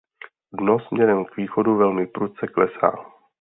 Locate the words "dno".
0.53-0.79